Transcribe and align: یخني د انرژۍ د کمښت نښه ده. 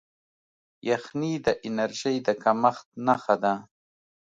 یخني 0.89 1.33
د 1.45 1.47
انرژۍ 1.67 2.15
د 2.27 2.29
کمښت 2.43 2.87
نښه 3.05 3.35
ده. 3.43 3.53